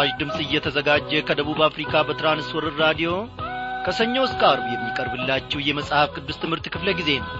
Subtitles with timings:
[0.00, 3.10] በምስራች ድምፅ እየተዘጋጀ ከደቡብ አፍሪካ በትራንስወርር ራዲዮ
[3.84, 7.32] ከሰኞ እስከ አርብ የሚቀርብላችሁ የመጽሐፍ ቅዱስ ትምህርት ክፍለ ጊዜ ነው።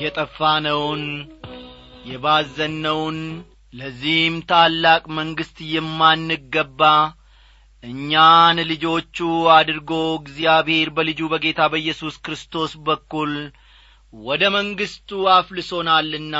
[0.00, 1.04] የጠፋነውን
[2.10, 3.18] የባዘነውን
[3.74, 6.82] ለዚህም ታላቅ መንግሥት የማንገባ
[7.84, 9.16] እኛን ልጆቹ
[9.52, 13.32] አድርጎ እግዚአብሔር በልጁ በጌታ በኢየሱስ ክርስቶስ በኩል
[14.12, 16.36] ወደ መንግሥቱ አፍልሶናልና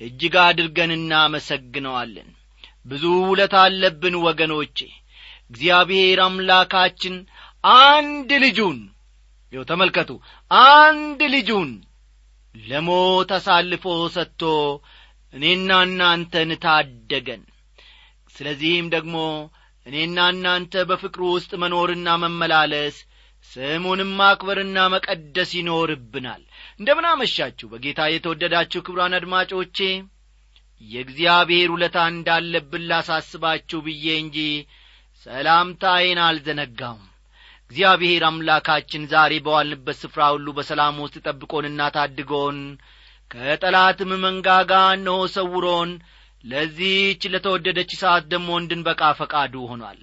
[0.00, 2.28] እጅግ አድርገን እናመሰግነዋለን።
[2.86, 4.78] ብዙ ውለት አለብን ወገኖቼ።
[5.50, 7.14] እግዚአብሔር አምላካችን
[7.80, 8.78] አንድ ልጁን
[9.52, 10.10] ይው ተመልከቱ
[10.50, 11.70] አንድ ልጁን
[12.54, 14.42] ለሞት አሳልፎ ሰጥቶ
[15.32, 17.42] እኔና እናንተን ታደገን።
[18.34, 19.16] ስለዚህም ደግሞ
[19.86, 22.96] እኔና እናንተ በፍቅሩ ውስጥ መኖርና መመላለስ
[23.50, 26.42] ስሙንም ማክበርና መቀደስ ይኖርብናል።
[26.80, 27.06] እንደምን
[27.72, 29.78] በጌታ የተወደዳችሁ ክብሯን አድማጮቼ
[30.82, 34.38] የእግዚአብሔር ውለታ እንዳለብን ላሳስባችሁ ብዬ እንጂ
[35.26, 37.02] ሰላምታዬን አልዘነጋውም።
[37.64, 42.58] እግዚአብሔር አምላካችን ዛሬ በዋልንበት ስፍራ ሁሉ በሰላም ውስጥ ጠብቆንና ታድጎን
[43.30, 45.92] ከጠላትም መንጋጋ እነሆ ሰውሮን
[46.44, 50.00] ለዚህች ለተወደደች ሰዓት ደግሞ እንድንበቃ ፈቃዱ ሆኗል።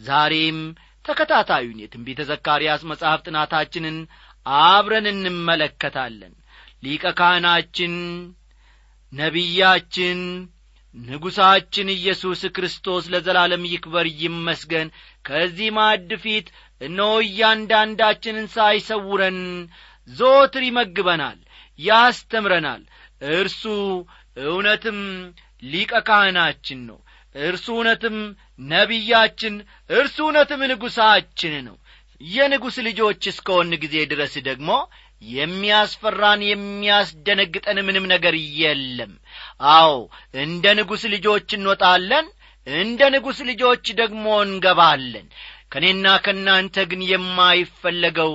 [0.00, 0.58] ዛሬም
[1.04, 3.96] ተከታታዩን የትንቢተ ዘካርያስ መጽሐፍ ጥናታችንን
[4.46, 6.34] አብረን እንመለከታለን።
[6.82, 7.94] ሊቀ ካህናችን
[9.12, 10.20] ነቢያችን
[10.94, 14.88] ንጉሣችን ኢየሱስ ክርስቶስ ለዘላለም ይክበር ይመስገን።
[15.24, 16.46] ከዚህ ማዕድ ፊት
[16.80, 19.38] እነሆ እያንዳንዳችንን ሳይሰውረን
[20.08, 21.38] ዞትር ይመግበናል
[21.78, 22.82] ያስተምረናል።
[23.32, 23.62] እርሱ
[24.44, 24.98] እውነትም
[25.62, 26.98] ሊቀ ካህናችን ነው።
[27.34, 28.16] እርሱ እውነትም
[28.70, 29.54] ነቢያችን
[29.90, 31.76] እርሱ እውነትም ንጉሣችን ነው።
[32.20, 34.70] የንጉሥ ልጆች እስከሆን ጊዜ ድረስ ደግሞ
[35.22, 39.12] የሚያስፈራን የሚያስደነግጠን ምንም ነገር የለም።
[39.74, 39.92] አዎ
[40.42, 42.26] እንደ ንጉሥ ልጆች እንወጣለን
[42.66, 45.26] እንደ ንጉሥ ልጆች ደግሞ እንገባለን።
[45.72, 48.32] ከእኔና ከእናንተ ግን የማይፈለገው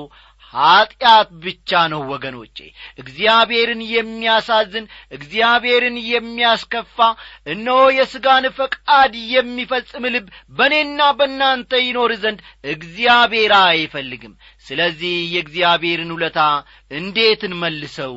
[0.54, 2.58] ኀጢአት ብቻ ነው ወገኖቼ።
[3.04, 6.98] እግዚአብሔርን የሚያሳዝን እግዚአብሔርን የሚያስከፋ
[7.48, 12.42] እነሆ የሥጋን ፈቃድ የሚፈጽም ልብ በእኔና በእናንተ ይኖር ዘንድ
[12.74, 16.40] እግዚአብሔር አይፈልግም። ስለዚህ የእግዚአብሔርን ውለታ
[16.98, 18.16] እንዴት እንመልሰው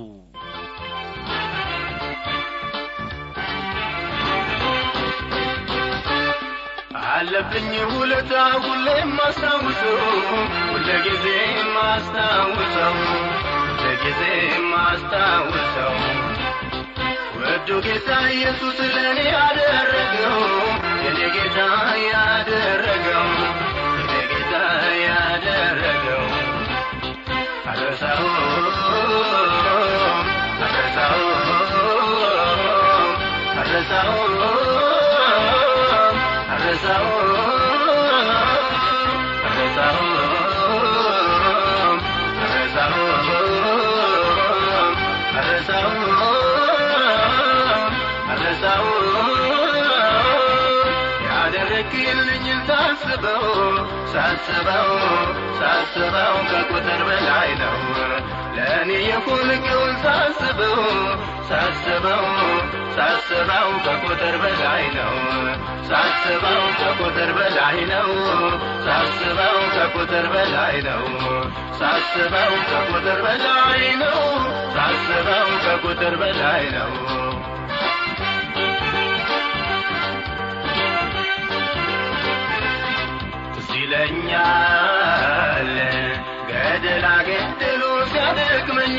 [7.38, 8.32] አለብኝ ውለታ
[8.64, 9.98] ሁሌም ማስታውሰው
[10.68, 11.24] ሁለጊዜ
[11.74, 12.94] ማስታውሰው
[13.72, 14.22] ሁለጊዜ
[14.70, 15.96] ማስታውሰው።
[17.38, 20.38] ወዶ ጌታ ኢየሱስ ለእኔ ያደረገው
[21.04, 21.58] የኔ ጌታ
[22.06, 23.28] ያደረገው
[23.98, 24.54] የኔ ጌታ
[25.04, 26.24] ያደረገው።
[27.70, 28.24] አረሳው
[36.50, 37.25] አረሳው
[51.88, 53.44] ያደረግልኝን ሳስበው
[54.12, 54.88] ሳስበው
[55.58, 57.76] ሳስበው ከቁጥር በላይ ነው።
[58.56, 60.80] ለእኔ የሆንከውን ሳስበው
[61.50, 62.24] ሳስበው
[62.96, 65.14] ሳስበው ከቁጥር በላይ ነው።
[65.90, 68.10] ሳስበው ከቁጥር በላይ ነው።
[68.86, 71.04] ሳስበው ከቁጥር በላይ ነው።
[71.80, 74.20] ሳስበው ከቁጥር በላይ ነው።
[74.76, 76.92] ሳስበው ከቁጥር በላይ ነው
[84.28, 85.70] ይገኛል።
[86.48, 88.96] ገደላ ገድሉ ሲያደክመኝ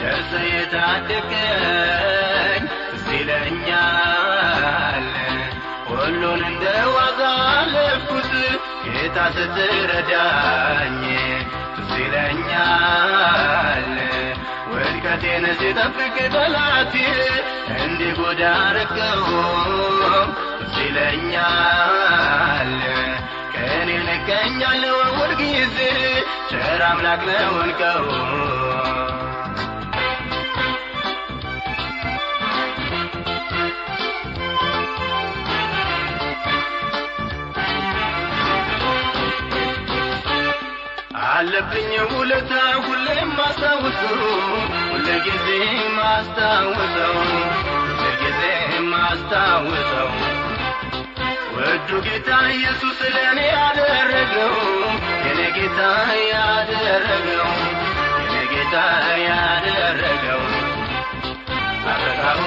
[0.00, 2.62] ደርሰ የታደገኝ
[3.02, 5.06] ሲለኛል
[5.90, 7.20] ሁሉን እንደ ዋዛ
[7.52, 8.32] አለፍኩት
[8.86, 11.00] ጌታ ስትረዳኝ
[11.90, 13.88] ሲለኛል
[14.72, 16.94] ውድቀቴን ሲጠብቅ ጠላቴ
[17.78, 19.24] እንዲህ ጉዳረገው
[20.74, 22.72] ሲለኛል
[23.60, 25.76] ከእኔ ልገኛለሁ ሁልጊዜ
[26.50, 28.04] ቸር አምላክ ነውንከው
[41.28, 42.52] አለብኝ ውለታ
[42.84, 44.18] ሁሌም ማስታውሰው
[44.90, 45.46] ሁልጊዜ
[45.98, 47.16] ማስታውሰው
[47.92, 48.42] ሁልጊዜ
[48.92, 50.10] ማስታውሰው
[51.60, 54.54] በእጁ ጌታ ኢየሱስ ለእኔ ያደረገው
[55.24, 55.80] የኔ ጌታ
[56.30, 57.48] ያደረገው
[58.22, 58.74] የኔ ጌታ
[59.24, 60.42] ያደረገው።
[61.92, 62.42] አረታው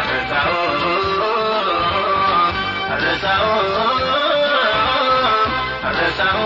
[0.00, 0.54] አረታው
[2.92, 3.46] አረሳው
[5.86, 6.42] አረሳው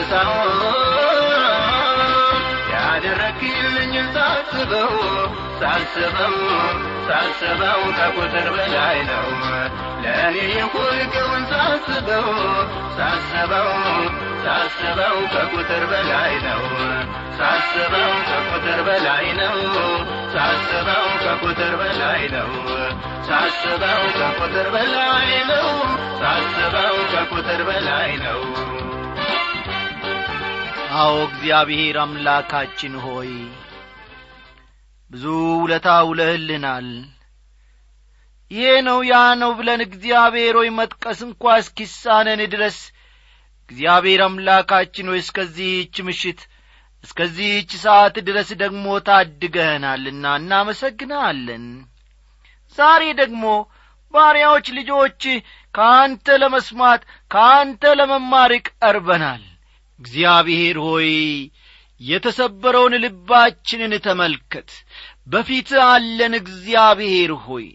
[0.00, 0.60] አልረሳውም
[2.72, 4.92] ያደረግልኝ ሳስበው
[5.60, 6.34] ሳስበው
[7.08, 9.26] ሳስበው ከቁጥር በላይ ነው
[10.04, 12.28] ለእኔ የሆንከውን ሳስበው
[12.98, 13.70] ሳስበው
[14.44, 16.62] ሳስበው ከቁጥር በላይ ነው
[17.40, 19.56] ሳስበው ከቁጥር በላይ ነው
[20.34, 22.50] ሳስበው ከቁጥር በላይ ነው
[23.28, 25.68] ሳስበው ከቁጥር በላይ ነው
[26.22, 28.40] ሳስበው ከቁጥር በላይ ነው
[30.98, 33.30] አዎ እግዚአብሔር አምላካችን ሆይ
[35.10, 35.24] ብዙ
[35.60, 36.88] ውለታ ውለህልናል።
[38.50, 42.78] ይሄ ነው ያ ነው ብለን እግዚአብሔር ሆይ መጥቀስ እንኳ እስኪሳነን ድረስ
[43.70, 46.40] እግዚአብሔር አምላካችን ሆይ እስከዚህች ምሽት
[47.04, 51.66] እስከዚህች ሰዓት ድረስ ደግሞ ታድገህናልና እናመሰግንሃለን
[52.78, 53.44] ዛሬ ደግሞ
[54.14, 55.22] ባሪያዎች ልጆች
[55.74, 59.42] ከአንተ ለመስማት ከአንተ ለመማር ቀርበናል
[60.00, 61.10] እግዚአብሔር ሆይ
[62.00, 64.68] የተሰበረውን ልባችንን ተመልከት።
[65.26, 67.66] በፊት አለን እግዚአብሔር ሆይ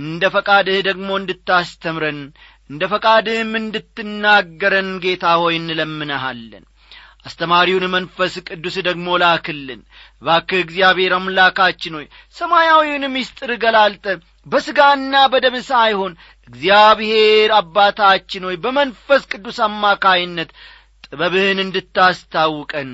[0.00, 2.20] እንደ ፈቃድህ ደግሞ እንድታስተምረን
[2.70, 6.64] እንደ ፈቃድህም እንድትናገረን ጌታ ሆይ እንለምንሃለን።
[7.26, 9.80] አስተማሪውን መንፈስ ቅዱስ ደግሞ ላክልን።
[10.22, 14.06] ባክህ እግዚአብሔር አምላካችን ሆይ ሰማያዊውን ምስጢር ገላልጠ
[14.46, 16.12] በሥጋና በደም ሳይሆን
[16.48, 20.50] እግዚአብሔር አባታችን ሆይ በመንፈስ ቅዱስ አማካይነት
[21.12, 22.92] ጥበብህን እንድታስታውቀን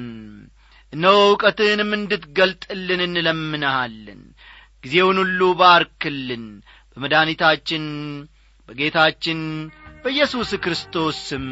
[0.93, 4.21] እነሆ እውቀትህንም እንድትገልጥልን እንለምንሃለን።
[4.85, 6.45] ጊዜውን ሁሉ ባርክልን።
[6.93, 7.85] በመድኃኒታችን
[8.69, 9.41] በጌታችን
[10.05, 11.47] በኢየሱስ ክርስቶስ ስም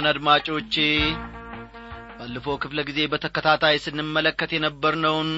[0.00, 0.74] ክቡራን አድማጮቼ።
[2.18, 5.30] ባለፈው ክፍለ ጊዜ በተከታታይ ስንመለከት የነበርነውን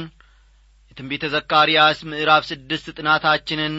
[0.91, 3.75] የትንቢተ ዘካርያስ ምዕራፍ ስድስት ጥናታችንን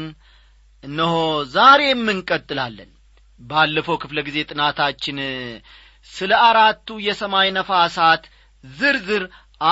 [0.84, 1.14] እነሆ
[1.54, 2.90] ዛሬም እንቀጥላለን።
[3.40, 5.20] ባለፈው ክፍለ ጊዜ ጥናታችን
[6.10, 8.26] ስለ አራቱ የሰማይ ነፋሳት
[8.64, 9.26] ዝርዝር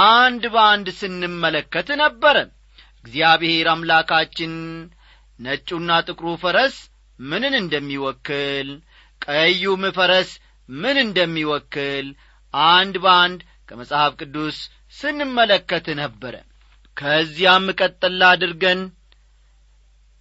[0.05, 2.37] አንድ በአንድ ስንመለከት ነበረ።
[3.03, 4.53] እግዚአብሔር አምላካችን
[5.39, 6.77] ነጩና ጥቁሩ ፈረስ
[7.19, 8.71] ምንን እንደሚወክል
[9.21, 10.31] ቀዩም ፈረስ
[10.69, 12.07] ምን እንደሚወክል
[12.53, 14.57] አንድ በአንድ ከመጽሐፍ ቅዱስ
[14.93, 16.35] ስንመለከት ነበረ።
[16.97, 18.79] ከዚያም ቀጠላ አድርገን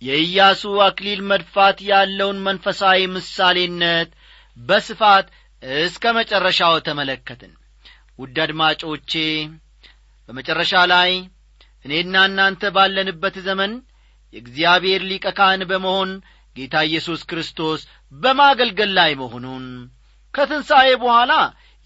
[0.02, 4.10] የኢያሱ አክሊል መድፋት ያለውን መንፈሳዊ ምሳሌነት
[4.56, 5.26] በስፋት
[5.80, 7.52] እስከ መጨረሻው ተመለከትን።
[8.18, 9.12] ውድ አድማጮቼ
[10.28, 11.10] በመጨረሻ ላይ
[11.84, 13.72] እኔና እናንተ ባለንበት ዘመን
[14.34, 16.10] የእግዚአብሔር ሊቀ ካህን በመሆን
[16.56, 17.80] ጌታ ኢየሱስ ክርስቶስ
[18.12, 19.64] በማገልገል ላይ መሆኑን
[20.34, 21.32] ከትንሣኤ በኋላ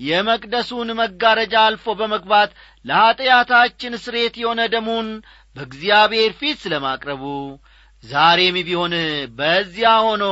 [0.00, 2.50] የመቅደሱን መጋረጃ አልፎ በመግባት
[2.84, 5.08] ለኀጢአታችን ስሬት የሆነ ደሙን
[5.56, 7.22] በእግዚአብሔር ፊት ስለ ማቅረቡ
[8.04, 8.94] ዛሬም ቢሆን
[9.38, 10.24] በዚያ ሆኖ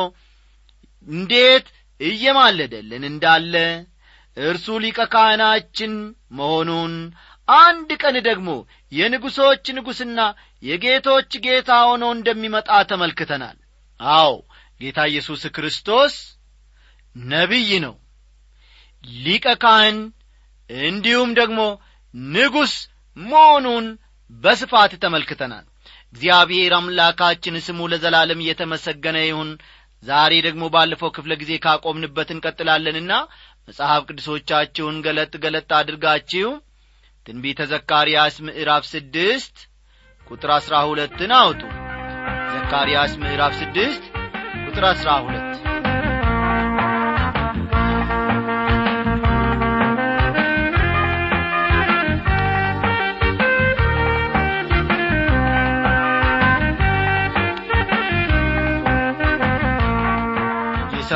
[1.08, 1.66] እንዴት
[2.00, 3.54] እየማለደልን እንዳለ
[4.36, 5.94] እርሱ ሊቀ ካህናችን
[6.38, 6.92] መሆኑን
[7.48, 8.50] አንድ ቀን ደግሞ
[8.92, 10.20] የንጉሶች ንጉሥና
[10.62, 13.56] የጌቶች ጌታ ሆኖ እንደሚመጣ ተመልክተናል።
[14.00, 14.30] አዎ
[14.80, 16.14] ጌታ ኢየሱስ ክርስቶስ
[17.16, 17.94] ነቢይ ነው
[19.04, 19.98] ሊቀ ካህን
[20.70, 21.60] እንዲሁም ደግሞ
[22.34, 22.74] ንጉሥ
[23.16, 23.86] መሆኑን
[24.30, 25.64] በስፋት ተመልክተናል።
[26.14, 29.50] እግዚአብሔር አምላካችን ስሙ ለዘላለም እየተመሰገነ ይሁን።
[30.02, 33.12] ዛሬ ደግሞ ባለፈው ክፍለ ጊዜ ካቆምንበት እንቀጥላለንና
[33.68, 36.48] መጽሐፍ ቅዱሶቻችሁን ገለጥ ገለጥ አድርጋችሁ
[37.26, 39.56] ትንቢተ ዘካርያስ ምዕራፍ ስድስት
[40.26, 41.62] ቁጥር አሥራ ሁለትን አውጡ።
[42.54, 44.04] ዘካርያስ ምዕራፍ ስድስት
[44.64, 45.61] ቁጥር አሥራ ሁለት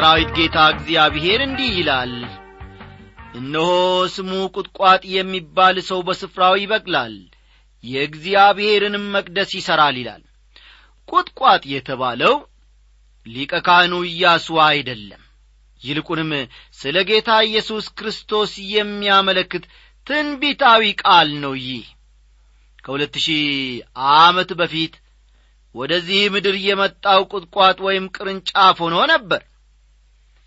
[0.07, 2.13] የሰራዊት ጌታ እግዚአብሔር እንዲህ ይላል
[3.39, 3.71] እነሆ
[4.13, 7.15] ስሙ ቁጥቋጥ የሚባል ሰው በስፍራው ይበቅላል
[7.85, 10.23] የእግዚአብሔርንም መቅደስ ይሠራል ይላል።
[11.09, 12.35] ቁጥቋጥ የተባለው
[13.27, 15.25] ሊቀ ካህኑ ኢያሱ አይደለም።
[15.81, 16.31] ይልቁንም
[16.79, 19.67] ስለ ጌታ ኢየሱስ ክርስቶስ የሚያመለክት
[20.07, 21.85] ትንቢታዊ ቃል ነው ይህ።
[22.85, 23.45] ከሁለት ሺህ
[24.15, 24.95] ዓመት በፊት
[25.75, 29.43] ወደዚህ ምድር የመጣው ቁጥቋጥ ወይም ቅርንጫፍ ሆኖ ነበር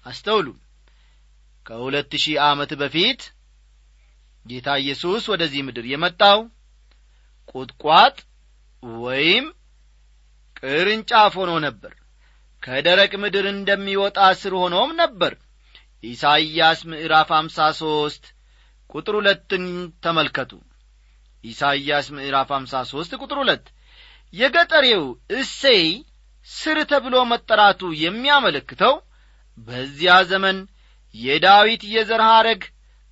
[0.09, 0.47] አስተውሉ።
[1.65, 3.21] ከሁለት ሺህ ዓመት በፊት
[4.45, 6.39] ጌታ ኢየሱስ ወደዚህ ምድር የመጣው
[7.51, 8.15] ቁጥቋጥ
[9.01, 9.45] ወይም
[10.59, 11.93] ቅርንጫፍ ሆኖ ነበር።
[12.63, 15.33] ከደረቅ ምድር እንደሚወጣ ስር ሆኖም ነበር።
[16.03, 18.23] ኢሳይያስ ምዕራፍ አምሳ ሦስት
[18.89, 19.65] ቁጥር ሁለትን
[20.03, 20.51] ተመልከቱ።
[21.43, 23.65] ኢሳይያስ ምዕራፍ አምሳ ሦስት ቁጥር ሁለት
[24.33, 25.03] የገጠሬው
[25.37, 25.85] እሴይ
[26.47, 28.93] ስር ተብሎ መጠራቱ የሚያመለክተው
[29.67, 30.57] በዚያ ዘመን
[31.15, 32.61] የዳዊት የዘር ሐረግ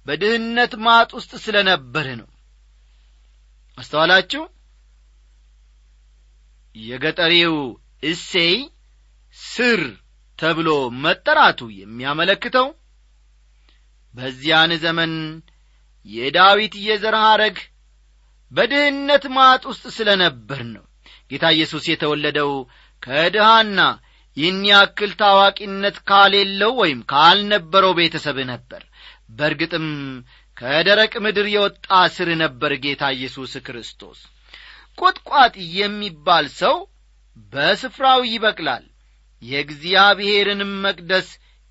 [0.06, 2.28] በድህነት ማጥ ውስጥ ስለ ነበር ነው።
[3.78, 4.44] አስተዋላችሁ?
[6.76, 7.56] የገጠሬው
[8.04, 8.56] እሴይ
[9.36, 9.82] ስር
[10.40, 10.70] ተብሎ
[11.04, 12.68] መጠራቱ የሚያመለክተው
[14.14, 15.14] በዚያን ዘመን
[16.06, 17.58] የዳዊት የዘር ሐረግ
[18.52, 20.84] በድህነት ማጥ ውስጥ ስለ ነበር ነው።
[21.32, 22.52] ጌታ ኢየሱስ የተወለደው
[23.04, 23.80] ከድሃና
[24.38, 28.82] ይህን ያክል ታዋቂነት ካሌለው ወይም ካልነበረው ቤተሰብ ነበር።
[29.38, 29.88] በርግጥም
[30.58, 34.20] ከደረቅ ምድር የወጣ ስር ነበር ጌታ ኢየሱስ ክርስቶስ።
[34.98, 36.76] ቁጥቋጥ የሚባል ሰው
[37.54, 38.86] በስፍራው ይበቅላል
[39.42, 41.28] የእግዚአብሔርንም መቅደስ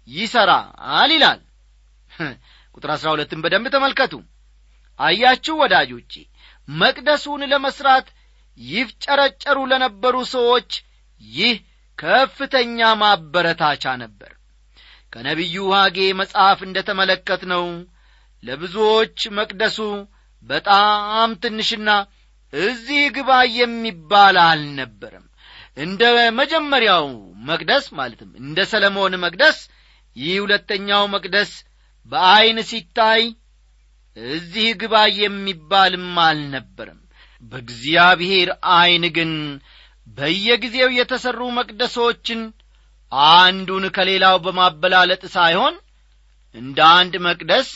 [0.08, 1.40] ይሠራል ይላል።
[2.74, 4.12] ቁጥር አሥራ ሁለትን በደንብ ተመልከቱ።
[5.00, 6.12] አያችሁ ወዳጆቼ
[6.68, 8.06] መቅደሱን ለመሥራት
[8.58, 10.70] ይፍጨረጨሩ ለነበሩ ሰዎች
[11.20, 11.56] ይህ
[11.98, 14.32] ከፍተኛ ማበረታቻ ነበር።
[15.12, 17.64] ከነቢዩ ሐጌ መጽሐፍ እንደ ተመለከት ነው
[18.42, 19.78] ለብዙዎች መቅደሱ
[20.48, 21.90] በጣም ትንሽና
[22.52, 25.24] እዚህ ግባ የሚባል አልነበረም።
[25.76, 26.02] እንደ
[26.38, 27.06] መጀመሪያው
[27.48, 29.58] መቅደስ ማለትም እንደ ሰለሞን መቅደስ
[30.16, 31.50] ይህ ሁለተኛው መቅደስ
[32.10, 33.22] በዐይን ሲታይ
[34.16, 37.00] እዚህ ግባ የሚባልም አልነበረም።
[37.42, 39.32] በእግዚአብሔር ዐይን ግን
[40.06, 42.40] በየጊዜው የተሠሩ መቅደሶችን
[43.32, 45.74] አንዱን ከሌላው በማበላለጥ ሳይሆን
[46.54, 47.68] እንደ አንድ መቅደስ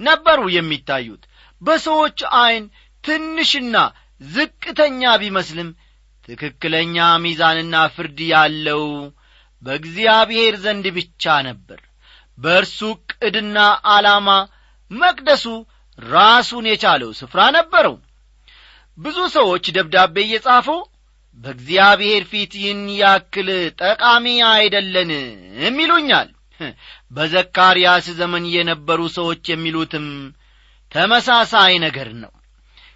[0.00, 1.22] ነበሩ የሚታዩት።
[1.62, 2.64] በሰዎች ዐይን
[3.04, 3.76] ትንሽና
[4.20, 5.70] ዝቅተኛ ቢመስልም
[6.28, 8.82] ትክክለኛ ሚዛንና ፍርድ ያለው
[9.62, 11.80] በእግዚአብሔር ዘንድ ብቻ ነበር።
[12.38, 13.58] በእርሱ ዕቅድና
[13.92, 14.28] ዓላማ
[14.90, 15.44] መቅደሱ
[15.98, 17.94] ራሱን የቻለው ስፍራ ነበረው።
[18.98, 20.68] ብዙ ሰዎች ደብዳቤ እየጻፉ
[21.38, 23.48] በእግዚአብሔር ፊት ይህን ያክል
[23.82, 26.28] ጠቃሚ አይደለንም ይሉኛል።
[27.10, 30.06] በዘካርያስ ዘመን የነበሩ ሰዎች የሚሉትም
[30.92, 32.32] ተመሳሳይ ነገር ነው።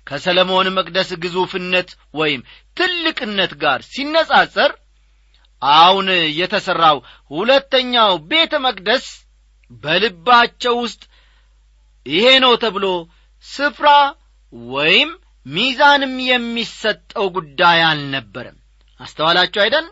[0.07, 2.43] ከሰለሞን መቅደስ ግዙፍነት ወይም
[2.77, 4.73] ትልቅነት ጋር ሲነጻጸር
[5.63, 6.07] አሁን
[6.39, 6.99] የተሠራው
[7.31, 9.07] ሁለተኛው ቤተ መቅደስ
[9.83, 11.03] በልባቸው ውስጥ
[12.07, 12.87] ይሄ ነው ተብሎ
[13.47, 13.89] ስፍራ
[14.73, 15.11] ወይም
[15.49, 18.57] ሚዛንም የሚሰጠው ጉዳይ አልነበረም።
[19.01, 19.87] አስተዋላችሁ አይደል?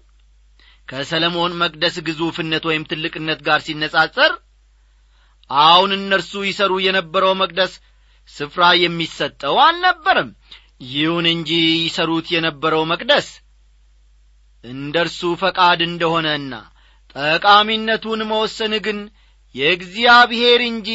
[0.89, 4.33] ከሰለሞን መቅደስ ግዙፍነት ወይም ትልቅነት ጋር ሲነጻጸር
[5.51, 7.73] አሁን እነርሱ ይሰሩ የነበረው መቅደስ
[8.29, 10.31] ስፍራ የሚሰጠው አልነበረም።
[10.93, 11.51] ይሁን እንጂ
[11.83, 13.29] ይሰሩት የነበረው መቅደስ
[14.65, 16.55] እንደ እርሱ ፈቃድ እንደሆነና
[17.17, 18.99] ጠቃሚነቱን መወሰን ግን
[19.55, 20.89] የእግዚአብሔር እንጂ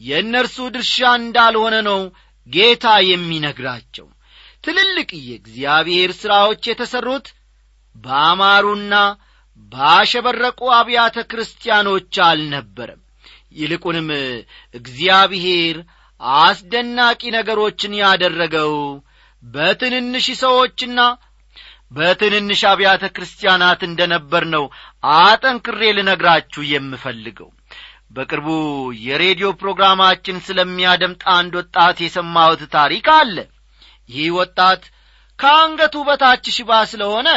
[0.00, 2.00] የእነርሱ ድርሻ እንዳልሆነ ነው
[2.48, 4.06] ጌታ የሚነግራቸው
[4.64, 7.26] ትልልቅ የእግዚአብሔር ሥራዎች የተሠሩት
[7.96, 8.94] በአማሩና
[9.72, 13.00] ባሸበረቁ አብያተ ክርስቲያኖች አልነበረም።
[13.58, 14.08] ይልቁንም
[14.74, 15.76] እግዚአብሔር
[16.40, 18.72] አስደናቂ ነገሮችን ያደረገው
[19.42, 21.00] በትንንሽ ሰዎችና
[21.92, 24.64] በትንንሽ አብያተ ክርስቲያናት እንደ ነበር ነው
[25.20, 27.50] አጠንክሬ ልነግራችሁ የምፈልገው
[28.10, 28.48] በቅርቡ
[29.06, 33.36] የሬዲዮ ፕሮግራማችን ስለሚያደምጥ አንድ ወጣት የሰማሁት ታሪክ አለ።
[34.08, 34.82] ይህ ወጣት
[35.38, 37.28] ከአንገቱ በታች ሽባ ስለሆነ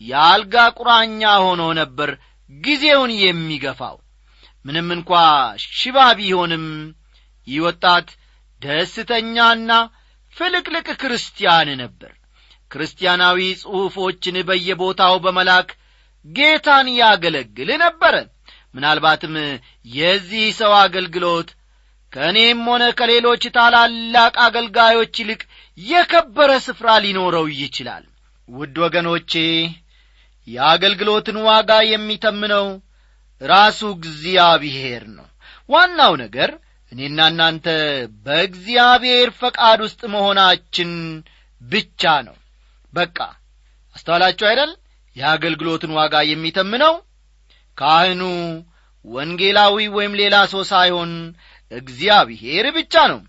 [0.00, 2.10] የአልጋ ቁራኛ ሆኖ ነበር
[2.50, 3.96] ጊዜውን የሚገፋው።
[4.64, 5.10] ምንም እንኳ
[5.76, 6.64] ሽባ ቢሆንም
[7.46, 8.08] ይህ ወጣት
[8.62, 9.70] ደስተኛና
[10.36, 12.12] ፍልቅልቅ ክርስቲያን ነበር።
[12.70, 15.68] ክርስቲያናዊ ጽሑፎችን በየቦታው በመላክ
[16.26, 18.14] ጌታን ያገለግል ነበረ
[18.78, 19.34] ምናልባትም
[19.92, 21.48] የዚህ ሰው አገልግሎት
[22.12, 25.40] ከእኔም ሆነ ከሌሎች ታላላቅ አገልጋዮች ይልቅ
[25.78, 28.04] የከበረ ስፍራ ሊኖረው ይችላል።
[28.48, 29.32] ውድ ወገኖቼ
[30.48, 32.66] የአገልግሎትን ዋጋ የሚተምነው
[33.40, 35.26] ራሱ እግዚአብሔር ነው።
[35.68, 36.50] ዋናው ነገር
[36.92, 37.66] እኔና እናንተ
[38.26, 40.92] በእግዚአብሔር ፈቃድ ውስጥ መሆናችን
[41.60, 42.36] ብቻ ነው።
[42.92, 43.18] በቃ
[43.96, 44.70] አስተዋላችሁ አይደል?
[45.16, 46.94] የአገልግሎትን ዋጋ የሚተምነው
[47.78, 48.22] ካህኑ
[49.04, 51.12] ወንጌላዊ ወይም ሌላ ሰው ሳይሆን
[51.72, 53.20] እግዚአብሔር ብቻ ነው።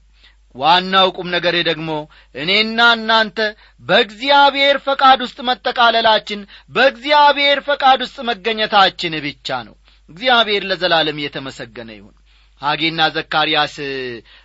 [0.56, 1.89] ዋናው ቁም ነገር ደግሞ
[2.36, 3.39] እኔና እናንተ
[3.84, 6.39] በእግዚአብሔር ፈቃድ ውስጥ መጠቃለላችን
[6.72, 9.75] በእግዚአብሔር ፈቃድ ውስጥ መገኘታችን ብቻ ነው።
[10.10, 12.15] እግዚአብሔር ለዘላለም የተመሰገነ ይሁን።
[12.62, 13.75] ሐጌና ዘካርያስ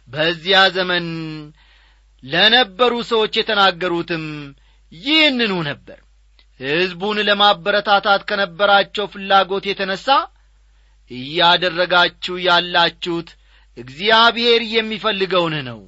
[0.09, 1.07] በዚያ ዘመን
[2.23, 4.27] ለነበሩ ሰዎች የተናገሩትም
[4.93, 5.99] ይህንኑ ነበር
[6.61, 10.07] ሕዝቡን ለማበረታታት ከነበራቸው ፍላጎት የተነሣ
[11.11, 13.31] እያደረጋችሁ ያላችሁት
[13.77, 15.81] እግዚአብሔር የሚፈልገውን ነው።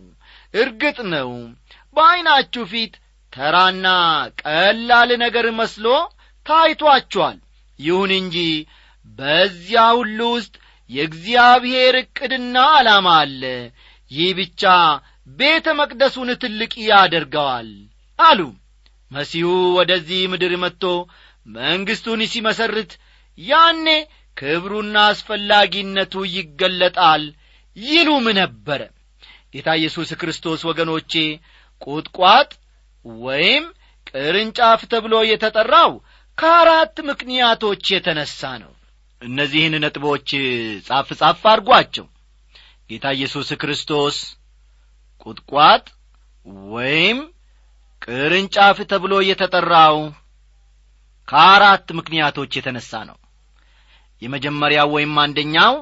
[0.54, 1.30] እርግጥ ነው
[1.96, 2.94] በዐይናችሁ ፊት
[3.32, 3.86] ተራና
[4.42, 5.86] ቀላል ነገር መስሎ
[6.46, 7.38] ታይቷችኋል።
[7.78, 8.36] ይሁን እንጂ
[9.18, 10.54] በዚያ ሁሉ ውስጥ
[10.90, 13.42] የእግዚአብሔር ዕቅድና ዓላማ አለ።
[14.10, 14.62] ይህ ብቻ
[15.38, 17.70] ቤተ መቅደሱን ትልቅ ያደርገዋል
[18.18, 18.40] አሉ
[19.10, 19.48] መሲሁ
[19.78, 20.84] ወደዚህ ምድር መጥቶ
[21.56, 22.92] መንግሥቱን ሲመሰርት
[23.38, 23.86] ያኔ
[24.36, 27.22] ክብሩና አስፈላጊነቱ ይገለጣል
[27.76, 28.80] ይሉም ነበረ።
[29.54, 31.12] ጌታ ኢየሱስ ክርስቶስ ወገኖቼ
[31.82, 32.50] ቁጥቋጥ
[33.24, 33.64] ወይም
[34.06, 35.92] ቅርንጫፍ ተብሎ የተጠራው
[36.38, 38.72] ከአራት ምክንያቶች የተነሣ ነው።
[39.22, 40.28] እነዚህን ነጥቦች
[40.88, 42.06] ጻፍ ጻፍ አድርጓቸው።
[42.90, 44.16] ጌታ ኢየሱስ ክርስቶስ
[45.26, 45.84] ቁጥቋጥ
[46.68, 47.18] ወይም
[48.08, 49.96] ቅርንጫፍ ተብሎ የተጠራው
[51.28, 53.16] ከአራት ምክንያቶች የተነሣ ነው።
[54.22, 55.74] የመጀመሪያው ወይም አንደኛው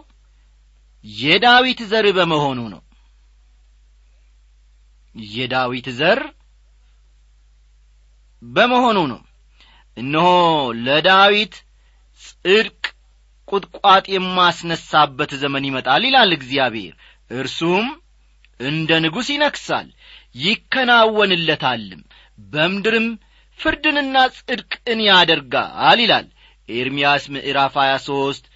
[1.05, 2.81] የዳዊት ዘር በመሆኑ ነው።
[5.15, 6.21] የዳዊት ዘር
[8.43, 9.21] በመሆኑ ነው።
[9.97, 10.29] እነሆ
[10.85, 11.55] ለዳዊት
[12.23, 12.83] ጽድቅ
[13.49, 16.95] ቁጥቋጥ የማስነሳበት ዘመን ይመጣል ይላል እግዚአብሔር።
[17.35, 17.87] እርሱም
[18.61, 19.87] እንደ ንጉሥ ይነክሳል
[20.37, 22.03] ይከናወንለታልም
[22.39, 23.07] በምድርም
[23.59, 26.27] ፍርድንና ጽድቅን ያደርጋል ይላል።
[26.69, 28.49] ኤርምያስ ምዕራፍ 23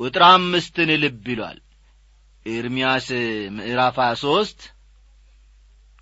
[0.00, 1.58] ቁጥር አምስትን ልብ ይሏል።
[2.46, 3.06] ኤርምያስ
[3.56, 4.64] ምዕራፍ 23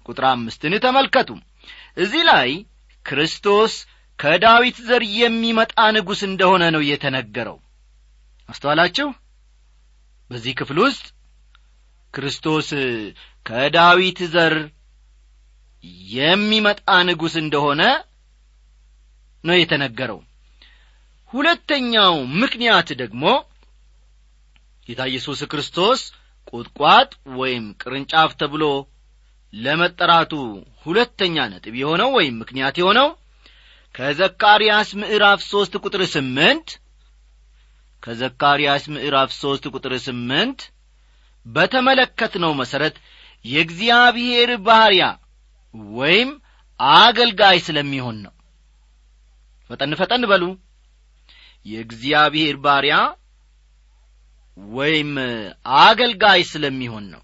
[0.09, 1.29] ቁጥር አምስትን ተመልከቱ።
[1.97, 2.51] እዚህ ላይ
[3.07, 3.73] ክርስቶስ
[4.19, 7.59] ከዳዊት ዘር የሚመጣ ንጉሥ እንደሆነ ነው የተነገረው።
[8.49, 9.09] አስተዋላችሁ?
[10.31, 11.05] በዚህ ክፍል ውስጥ
[12.15, 12.69] ክርስቶስ
[13.47, 14.55] ከዳዊት ዘር
[16.13, 17.83] የሚመጣ ንጉሥ እንደሆነ
[19.45, 20.19] ነው የተነገረው።
[21.31, 23.25] ሁለተኛው ምክንያት ደግሞ
[24.89, 26.01] ጌታ ኢየሱስ ክርስቶስ
[26.53, 28.65] ቁጥቋጥ ወይም ቅርንጫፍ ተብሎ
[29.53, 30.33] ለመጠራቱ
[30.85, 33.09] ሁለተኛ ነጥብ የሆነው ወይም ምክንያት የሆነው
[33.95, 36.69] ከዘካርያስ ምዕራፍ ሦስት ቁጥር ስምንት
[38.03, 40.61] ከዘካርያስ ምዕራፍ ሦስት ቁጥር ስምንት
[41.47, 42.97] በተመለከትነው መሠረት
[43.45, 45.05] የእግዚአብሔር ባሪያ
[45.95, 46.31] ወይም
[46.81, 48.33] አገልጋይ ስለሚሆን ነው።
[49.71, 50.45] ፈጠን ፈጠን በሉ።
[51.67, 52.95] የእግዚአብሔር ባሪያ
[54.57, 55.13] ወይም
[55.83, 57.23] አገልጋይ ስለሚሆን ነው።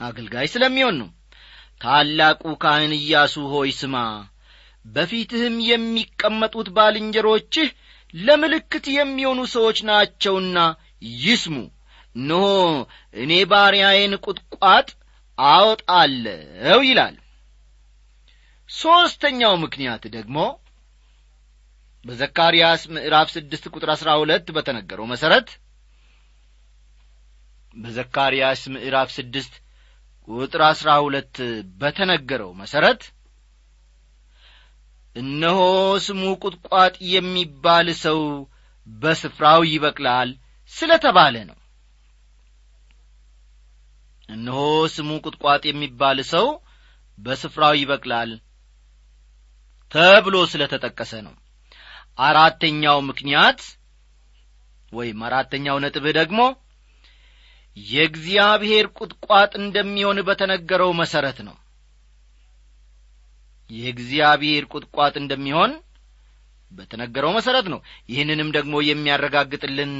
[0.00, 1.08] አገልጋይ ስለሚሆን ነው።
[1.80, 3.96] ታላቁ ካህን ኢያሱ ሆይ ስማ
[4.84, 7.68] በፊትህም የሚቀመጡት ባልንጀሮችህ
[8.14, 10.58] ለምልክት የሚሆኑ ሰዎች ናቸውና
[11.20, 11.56] ይስሙ።
[12.16, 12.46] እነሆ
[13.14, 14.88] እኔ ባሪያዬን ቁጥቋጥ
[15.48, 17.16] አወጣለሁ ይላል።
[18.68, 20.36] ሦስተኛው ምክንያት ደግሞ
[22.04, 25.48] በዘካርያስ ምዕራፍ ስድስት ቁጥር አሥራ ሁለት በተነገረው መሠረት
[27.76, 29.54] በዘካርያስ ምዕራፍ ስድስት
[30.28, 31.36] ቁጥር አሥራ ሁለት
[31.80, 33.02] በተነገረው መሠረት
[35.16, 35.60] እነሆ
[36.04, 38.20] ስሙ ቁጥቋጥ የሚባል ሰው
[38.86, 40.30] በስፍራው ይበቅላል
[40.72, 41.56] ስለ ተባለ ነው
[44.30, 44.60] እነሆ
[44.94, 46.46] ስሙ ቁጥቋጥ የሚባል ሰው
[47.18, 48.30] በስፍራው ይበቅላል
[49.92, 51.34] ተብሎ ስለ ተጠቀሰ ነው።
[52.18, 53.60] አራተኛው ምክንያት
[54.92, 56.40] ወይም አራተኛው ነጥብህ ደግሞ
[57.76, 61.56] የእግዚአብሔር ቁጥቋጥ እንደሚሆን በተነገረው መሠረት ነው።
[63.70, 65.72] የእግዚአብሔር ቁጥቋጥ እንደሚሆን
[66.72, 69.92] በተነገረው መሠረት ነው። ይህንንም ደግሞ የሚያረጋግጥልን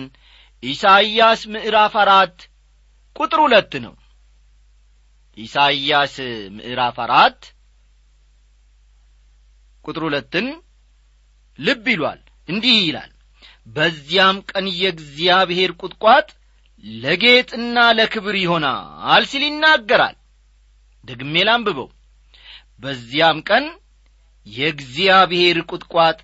[0.63, 2.37] ኢሳይያስ ምዕራፍ አራት
[3.17, 3.95] ቁጥር ሁለት ነው
[5.41, 6.15] ኢሳይያስ
[6.57, 7.41] ምዕራፍ አራት
[9.85, 10.47] ቁጥር ሁለትን
[11.59, 13.11] ልብ ይሏል እንዲህ ይላል
[13.69, 16.29] በዚያም ቀን የእግዚአብሔር ቁጥቋጥ
[16.85, 20.17] ለጌጥና ለክብር ይሆናል ሲል ይናገራል።
[21.05, 21.89] ደግሜ ላንብበው።
[22.81, 23.65] በዚያም ቀን
[24.47, 26.19] የእግዚአብሔር ቁጥቋጥ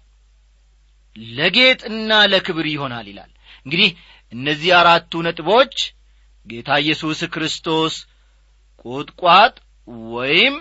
[1.35, 3.31] ለጌጥና ለክብር ይሆናል ይላል።
[3.67, 3.91] እንግዲህ
[4.33, 5.75] እነዚህ አራቱ ነጥቦች
[6.47, 7.95] ጌታ ኢየሱስ ክርስቶስ
[8.87, 9.55] ቁጥቋጥ
[10.13, 10.55] ወይም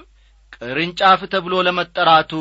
[0.56, 2.34] ቅርንጫፍ ተብሎ ለመጠራቱ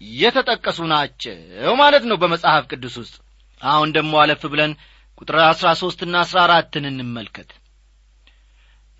[0.00, 1.36] የተጠቀሱ ናቸው
[1.80, 3.16] ማለት ነው በመጽሐፍ ቅዱስ ውስጥ።
[3.62, 4.72] አሁን ደግሞ አለፍ ብለን
[5.18, 7.50] ቁጥር አሥራ ሦስትና አሥራ አራትን እንመልከት።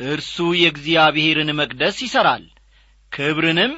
[0.00, 2.44] እርሱ የእግዚአብሔርን መቅደስ ይሠራል
[3.12, 3.72] ክብርንም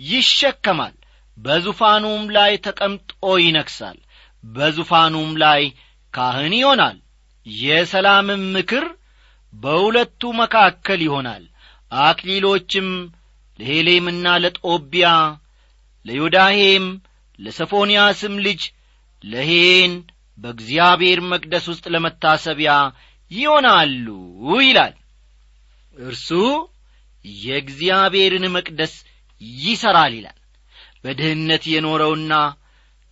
[0.00, 0.94] ይሸከማል
[1.38, 3.10] በዙፋኑም ላይ ተቀምጦ
[3.44, 3.98] ይነግሣል
[4.44, 5.62] በዙፋኑም ላይ
[6.14, 6.96] ካህን ይሆናል።
[7.46, 8.84] የሰላምም ምክር
[9.52, 11.42] በሁለቱ መካከል ይሆናል።
[11.92, 12.88] አክሊሎችም
[13.58, 15.08] ለሄሌምና ለጦቢያ
[16.06, 16.84] ለዮዳሄም
[17.38, 18.62] ለሰፎንያስም ልጅ
[19.24, 19.92] ለሄን
[20.38, 22.72] በእግዚአብሔር መቅደስ ውስጥ ለመታሰቢያ
[23.30, 24.06] ይሆናሉ
[24.62, 24.94] ይላል።
[25.96, 26.28] እርሱ
[27.42, 28.94] የእግዚአብሔርን መቅደስ
[29.60, 30.38] ይሠራል ይላል።
[31.04, 32.32] በድህነት የኖረውና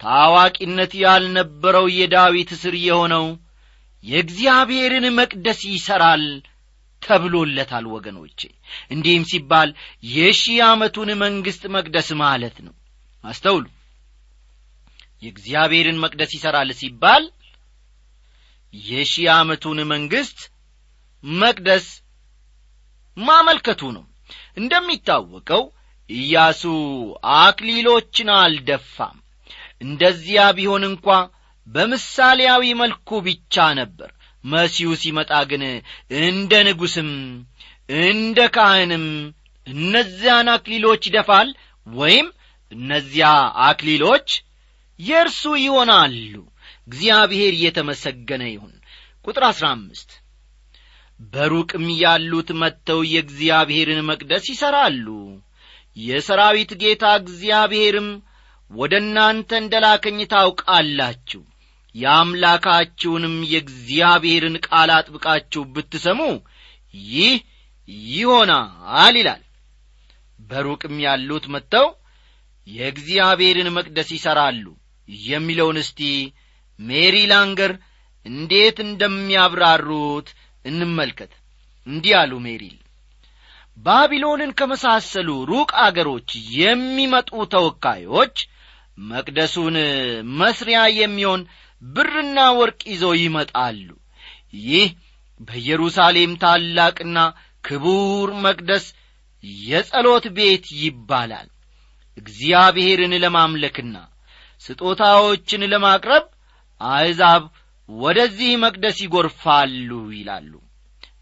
[0.00, 3.24] ታዋቂነት ያልነበረው የዳዊት ስር የሆነው
[4.04, 6.24] የእግዚአብሔርን መቅደስ ይሠራል
[7.02, 8.40] ተብሎለታል ወገኖቼ።
[8.90, 9.70] እንዲህም ሲባል
[10.12, 12.74] የሺህ ዓመቱን መንግሥት መቅደስ ማለት ነው።
[13.24, 13.64] አስተውሉ።
[15.22, 17.24] የእግዚአብሔርን መቅደስ ይሠራል ሲባል
[18.74, 20.38] የሺህ ዓመቱን መንግሥት
[21.24, 21.86] መቅደስ
[23.16, 24.04] ማመልከቱ ነው።
[24.56, 25.62] እንደሚታወቀው
[26.10, 26.62] ኢያሱ
[27.40, 29.16] አክሊሎችን አልደፋም።
[29.82, 31.06] እንደዚያ ቢሆን እንኳ
[31.70, 34.10] በምሳሌያዊ መልኩ ብቻ ነበር።
[34.44, 35.62] መሲሁ ሲመጣ ግን
[36.22, 37.10] እንደ ንጉሥም
[38.04, 39.04] እንደ ካህንም
[39.66, 41.48] እነዚያን አክሊሎች ይደፋል
[41.86, 42.28] ወይም
[42.72, 43.28] እነዚያ
[43.66, 44.28] አክሊሎች
[44.98, 46.32] የእርሱ ይሆናሉ።
[46.86, 48.74] እግዚአብሔር እየተመሰገነ ይሁን።
[49.24, 50.10] ቁጥር አሥራ አምስት
[51.32, 55.06] በሩቅም ያሉት መጥተው የእግዚአብሔርን መቅደስ ይሠራሉ
[55.96, 58.08] የሰራዊት ጌታ እግዚአብሔርም
[58.70, 61.42] ወደ እናንተ እንደ ላከኝ ታውቃላችሁ
[61.94, 66.20] የአምላካችሁንም የእግዚአብሔርን ቃል አጥብቃችሁ ብትሰሙ
[67.10, 67.34] ይህ
[68.10, 69.42] ይሆናል ይላል።
[70.42, 71.88] በሩቅም ያሉት መጥተው
[72.66, 74.64] የእግዚአብሔርን መቅደስ ይሠራሉ
[75.26, 76.00] የሚለውን እስቲ
[76.78, 77.72] ሜሪ ላንገር
[78.26, 80.28] እንዴት እንደሚያብራሩት
[80.64, 81.32] እንመልከት።
[81.86, 82.76] እንዲህ አሉ ሜሪል
[83.78, 88.36] ባቢሎንን ከመሳሰሉ ሩቅ አገሮች የሚመጡ ተወካዮች
[89.08, 89.76] መቅደሱን
[90.40, 91.42] መስሪያ የሚሆን
[91.82, 93.88] ብርና ወርቅ ይዘው ይመጣሉ።
[94.66, 94.88] ይህ
[95.40, 97.18] በኢየሩሳሌም ታላቅና
[97.64, 98.84] ክቡር መቅደስ
[99.64, 101.48] የጸሎት ቤት ይባላል።
[102.18, 103.96] እግዚአብሔርን ለማምለክና
[104.62, 106.24] ስጦታዎችን ለማቅረብ
[106.80, 107.42] አሕዛብ
[107.88, 110.52] ወደዚህ መቅደስ ይጐርፋሉ ይላሉ።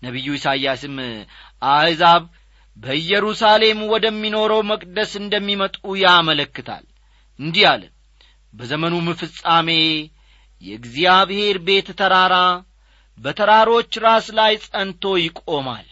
[0.03, 0.97] ነቢዩ ኢሳይያስም
[1.69, 2.25] አሕዛብ
[2.77, 6.85] በኢየሩሳሌም ወደሚኖረው መቅደስ እንደሚመጡ ያመለክታል።
[7.39, 7.83] እንዲህ አለ።
[8.55, 9.71] በዘመኑም ፍጻሜ
[10.63, 12.37] የእግዚአብሔር ቤት ተራራ
[13.19, 15.87] በተራሮች ራስ ላይ ጸንቶ ይቆማል።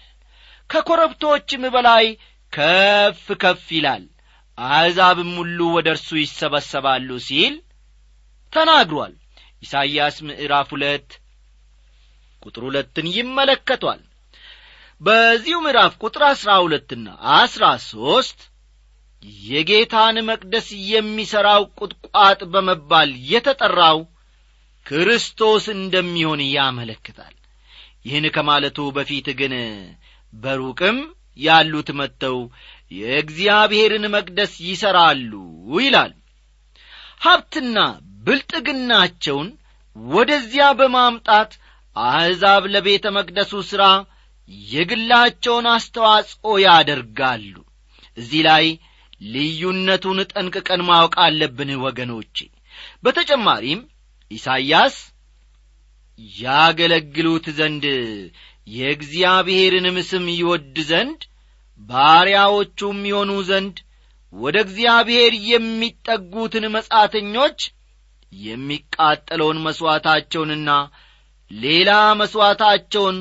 [0.71, 2.07] ከኰረብቶችም በላይ
[2.53, 4.05] ከፍ ከፍ ይላል።
[4.59, 7.55] አሕዛብም ሁሉ ወደ እርሱ ይሰበሰባሉ ሲል
[8.53, 9.15] ተናግሯል።
[9.63, 11.09] ኢሳይያስ ምዕራፍ ሁለት
[12.43, 14.03] ቁጥር ሁለትን ይመለከቷል።
[15.01, 18.39] በዚሁ ምዕራፍ ቁጥር አሥራ ሁለትና አሥራ ሦስት
[19.45, 23.99] የጌታን መቅደስ የሚሠራው ቁጥቋጥ በመባል የተጠራው
[24.87, 27.35] ክርስቶስ እንደሚሆን ያመለክታል።
[28.07, 29.55] ይህን ከማለቱ በፊት ግን
[30.33, 30.99] በሩቅም
[31.39, 32.37] ያሉት መጥተው
[32.93, 35.33] የእግዚአብሔርን መቅደስ ይሠራሉ
[35.79, 36.13] ይላል።
[37.23, 37.79] ሀብትና
[38.27, 39.49] ብልጥግናቸውን
[39.97, 41.53] ወደዚያ በማምጣት
[41.97, 43.85] አሕዛብ ለቤተ መቅደሱ ሥራ
[44.71, 47.55] የግላቸውን አስተዋጽኦ ያደርጋሉ።
[48.17, 48.67] እዚህ ላይ
[49.29, 52.37] ልዩነቱን ጠንቅቀን ማወቅ አለብን ወገኖቼ።
[53.05, 53.81] በተጨማሪም
[54.31, 54.97] ኢሳይያስ
[56.37, 57.85] ያገለግሉት ዘንድ
[58.67, 61.21] የእግዚአብሔርንም ስም ይወድ ዘንድ
[61.81, 63.77] ባሪያዎቹም ይሆኑ ዘንድ
[64.33, 67.59] ወደ እግዚአብሔር የሚጠጉትን መጻተኞች
[68.33, 70.71] የሚቃጠለውን መሥዋዕታቸውንና
[71.51, 73.19] ሌላ መሥዋዕታቸውን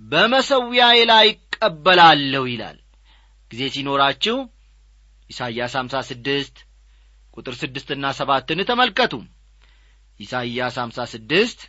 [0.00, 2.78] በመሰዊያዬ ላይ ይቀበላለሁ ይላል።
[3.50, 4.36] ጊዜ ሲኖራችሁ
[5.30, 6.56] ኢሳይያስ አምሳ ስድስት
[7.36, 9.14] ቁጥር ስድስትና ሰባትን ተመልከቱ
[10.20, 11.60] ኢሳይያስ አምሳ ስድስት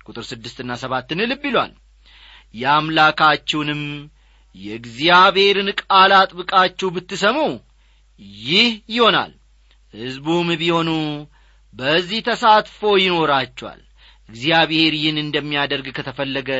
[0.00, 1.72] ቁጥር ስድስትና ሰባትን ልብ ይሏል።
[2.54, 3.82] የአምላካችሁንም
[4.54, 7.38] የእግዚአብሔርን ቃል አጥብቃችሁ ብትሰሙ
[8.42, 9.32] ይህ ይሆናል።
[9.94, 10.90] ሕዝቡም ቢሆኑ
[11.74, 13.80] በዚህ ተሳትፎ ይኖራቸዋል።
[14.28, 16.50] እግዚአብሔር ይህን እንደሚያደርግ ከተፈለገ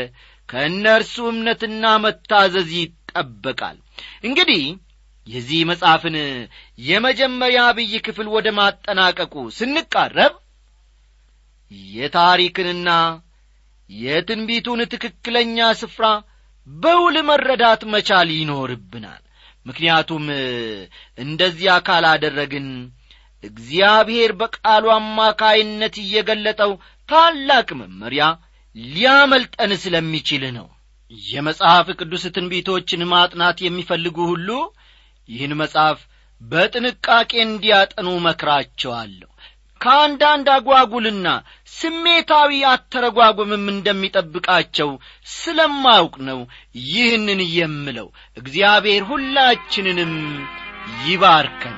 [0.49, 3.77] ከእነርሱ እምነትና መታዘዝ ይጠበቃል።
[4.25, 4.65] እንግዲህ
[5.27, 6.17] የዚህ መጽሐፍን
[6.85, 10.35] የመጀመሪያ አብይ ክፍል ወደ ማጠናቀቁ ስንቃረብ
[11.93, 12.91] የታሪክንና
[13.91, 16.07] የትንቢቱን ትክክለኛ ስፍራ
[16.67, 19.23] በውል መረዳት መቻል ይኖርብናል።
[19.67, 20.25] ምክንያቱም
[21.19, 22.69] እንደዚያ ካላደረግን
[23.45, 26.73] እግዚአብሔር በቃሉ አማካይነት እየገለጠው
[27.09, 28.25] ታላቅ መመሪያ
[28.77, 30.69] ሊያመልጠን ስለሚችል ነው።
[31.29, 34.49] የመጽሐፍ ቅዱስ ትንቢቶችን ማጥናት የሚፈልጉ ሁሉ
[35.29, 36.01] ይህን መጽሐፍ
[36.41, 39.31] በጥንቃቄ እንዲያጠኑ መክራቸዋለሁ።
[39.81, 41.29] ከአንዳንድ አጓጉልና
[41.73, 44.91] ስሜታዊ አተረጓጉምም እንደሚጠብቃቸው
[45.35, 46.41] ስለማውቅ ነው
[46.89, 50.15] ይህንን የምለው። እግዚአብሔር ሁላችንንም
[51.05, 51.77] ይባርከን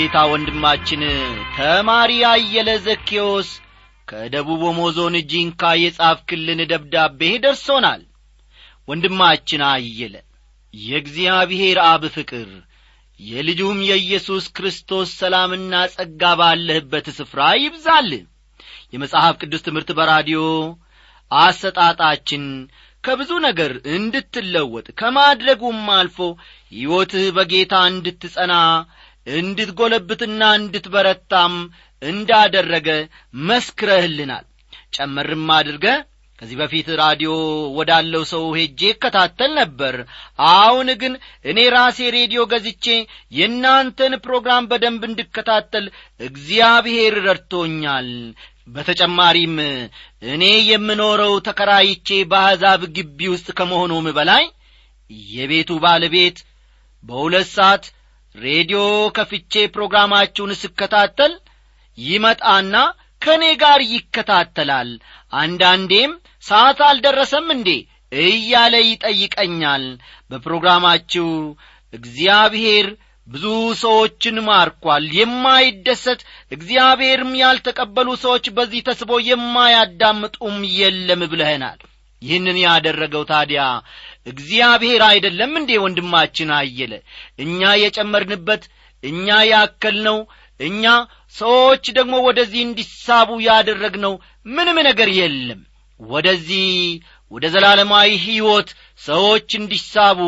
[0.00, 1.00] በጌታ ወንድማችን
[1.56, 3.48] ተማሪ አየለ ዘኬዎስ
[4.08, 8.00] ከደቡብ ኦሞ ዞን ጂንካ የጻፍክልን ደብዳቤ ደርሶናል።
[8.88, 10.14] ወንድማችን አየለ
[10.74, 12.48] የእግዚአብሔር አብ ፍቅር
[13.20, 18.10] የልጁም የኢየሱስ ክርስቶስ ሰላምና ጸጋ ባለህበት ስፍራ ይብዛል።
[18.94, 20.40] የመጽሐፍ ቅዱስ ትምህርት በራዲዮ
[21.30, 22.46] አሰጣጣችን
[23.04, 26.18] ከብዙ ነገር እንድትለወጥ ከማድረጉም አልፎ
[26.72, 28.54] ሕይወትህ በጌታ እንድትጸና
[29.26, 31.54] እንድትጐለብትና እንድትበረታም
[32.02, 32.88] እንዳደረገ
[33.48, 34.46] መስክረህልናል።
[34.96, 35.86] ጨመርም አድርገ
[36.38, 37.30] ከዚህ በፊት ራዲዮ
[37.78, 39.94] ወዳለው ሰው ሄጄ እከታተል ነበር።
[40.52, 41.12] አሁን ግን
[41.44, 42.86] እኔ ራሴ ሬዲዮ ገዝቼ
[43.32, 45.86] የእናንተን ፕሮግራም በደንብ እንድከታተል
[46.20, 48.08] እግዚአብሔር ረድቶኛል።
[48.68, 49.54] በተጨማሪም
[50.32, 54.44] እኔ የምኖረው ተከራይቼ በአሕዛብ ግቢ ውስጥ ከመሆኑም በላይ
[55.30, 56.38] የቤቱ ባለቤት
[57.04, 57.84] በሁለት ሰዓት
[58.40, 58.80] ሬዲዮ
[59.16, 61.32] ከፍቼ ፕሮግራማችሁን ስከታተል
[61.98, 62.74] ይመጣና
[63.22, 64.90] ከእኔ ጋር ይከታተላል።
[65.32, 66.12] አንዳንዴም
[66.44, 67.68] ሰዓት አልደረሰም እንዴ?
[68.22, 69.84] እያለ ይጠይቀኛል።
[70.30, 71.26] በፕሮግራማችሁ
[71.92, 72.86] እግዚአብሔር
[73.28, 73.44] ብዙ
[73.82, 76.20] ሰዎችን ማርኳል። የማይደሰት
[76.52, 81.78] እግዚአብሔርም ያልተቀበሉ ሰዎች በዚህ ተስቦ የማያዳምጡም የለም ብለህናል።
[82.22, 83.60] ይህንን ያደረገው ታዲያ
[84.26, 86.92] እግዚአብሔር አይደለም እንዴ ወንድማችን አየለ?
[87.38, 88.62] እኛ የጨመርንበት
[89.04, 90.18] እኛ ያከልነው
[90.60, 90.84] እኛ
[91.34, 94.14] ሰዎች ደግሞ ወደዚህ እንዲሳቡ ያደረግነው
[94.46, 95.60] ምንም ነገር የለም።
[96.00, 96.66] ወደዚህ
[97.32, 98.68] ወደ ዘላለማዊ ሕይወት
[99.00, 100.20] ሰዎች እንዲሳቡ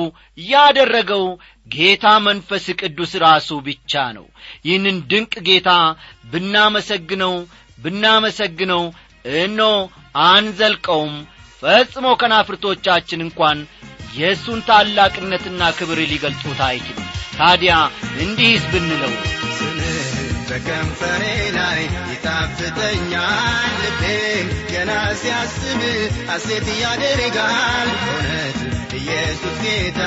[0.49, 1.25] ያደረገው
[1.67, 4.27] ጌታ መንፈስ ቅዱስ ራሱ ብቻ ነው።
[4.67, 5.71] ይህንን ድንቅ ጌታ
[6.33, 7.35] ብናመሰግነው
[7.79, 8.83] ብናመሰግነው
[9.39, 9.61] እኖ
[10.27, 11.15] አንዘልቀውም
[11.63, 13.59] ፈጽሞ ከናፍርቶቻችን እንኳን
[14.17, 17.75] የእሱን ታላቅነትና ክብር ሊገልጡት አይችልም ታዲያ
[18.23, 19.13] እንዲህስ ብንለው?
[20.49, 21.23] በከንፈሬ
[21.57, 25.81] ላይ ይጣፍጠኛል። ልቤም ገና ሲያስብ
[26.31, 28.59] ሐሴት ያደርጋል። እውነት
[29.01, 30.01] ኢየሱስ ጌታ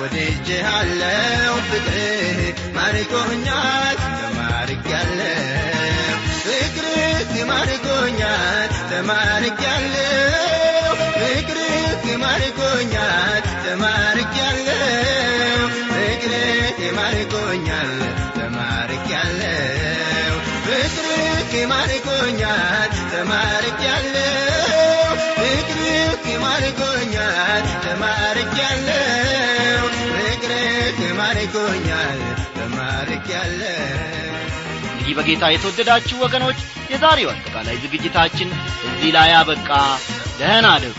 [0.00, 2.38] ወድጄሃለው ፍቅርህ
[2.76, 7.18] ማርኮኛል ተማርኪያለው ፍቅርህ
[7.50, 10.47] ማርኮኛል ተማርኪያለው ፍቅርህ
[12.40, 17.90] ማርኮኛል ተማርኪያለው ፍቅርህ ማርኮኛል
[18.36, 20.34] ተማርኪያለው
[20.66, 24.76] ፍቅርህ ማርኮኛል ተማርኪያለው
[25.38, 32.20] ፍቅርህ ማርኮኛል ተማርኪያለው ፍቅርህ ማርኮኛል
[32.58, 33.84] ተማርኪያለው
[34.92, 36.58] እንግዲህ በጌታ የተወደዳችሁ ወገኖች
[36.92, 38.48] የዛሬው አጠቃላይ ዝግጅታችን
[38.88, 39.68] እዚህ ላይ አበቃ።
[40.40, 40.94] ደህና አደሩ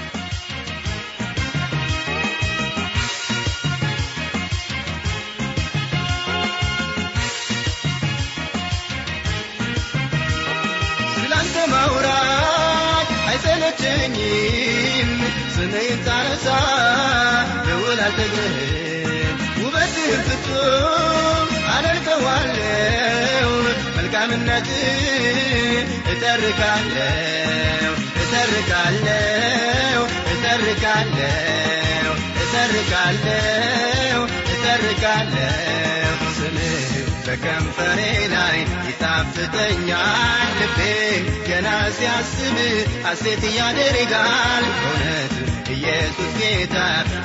[13.81, 15.09] አይሰለቸኝም
[15.55, 16.45] ስምህን ሳነሳ
[17.67, 23.51] ልውል አልጠግብህም ውበትህ ፍጹም አደንቀዋለው
[23.97, 24.69] መልካምነት
[26.13, 32.13] እተርካለው እተርካለው እተርካለው
[32.43, 35.98] እተርካለው ስምህ
[37.31, 37.99] በከንፈሬ
[38.31, 42.57] ላይ ይጣፍጠኛል። ልቤም ገና ሲያስብ
[43.05, 45.33] ሐሴት ያደርጋል። እውነት
[45.75, 46.75] ኢየሱስ ጌታ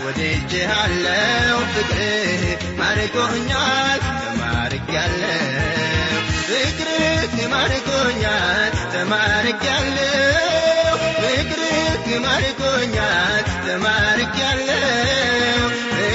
[0.05, 2.45] ወድጄሃለው ፍቅርህ
[2.81, 15.34] ማርኮኛል ተማርኪያለው ፍቅርህ ማርኮኛል ተማርኪያለው ፍቅርህ ማርኮኛል ተማርኪያለው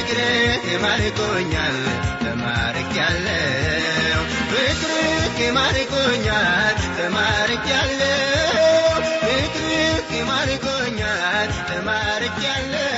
[0.09, 1.75] ፍቅርህ ማርኮኛል
[2.21, 8.55] ተማርኪያለው ፍቅርህ ማርኮኛል ተማርኪያለው
[9.23, 12.88] ፍቅርህ ማርኮኛል ፍቅርህ ማርኮኛል